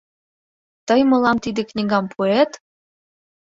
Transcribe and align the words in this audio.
—Тый 0.87 1.01
мылам 1.09 1.37
тиде 1.43 1.61
книгам 1.69 2.05
пуэт? 2.11 2.51